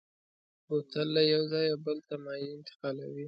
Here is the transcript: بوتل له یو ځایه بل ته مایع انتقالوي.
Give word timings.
بوتل 0.67 1.07
له 1.15 1.21
یو 1.33 1.43
ځایه 1.53 1.75
بل 1.85 1.97
ته 2.07 2.15
مایع 2.25 2.49
انتقالوي. 2.57 3.19